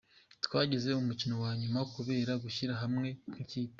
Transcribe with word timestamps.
Twageze 0.45 0.89
ku 0.95 1.01
mukino 1.09 1.35
wa 1.43 1.51
nyuma 1.61 1.79
kubera 1.93 2.31
gushyira 2.43 2.73
hamwe 2.81 3.07
nk’ikipe. 3.31 3.69